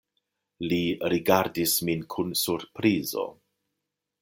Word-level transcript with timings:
Li 0.71 0.79
rigardis 1.15 1.75
min 1.91 2.03
kun 2.15 2.33
surprizo. 2.47 3.29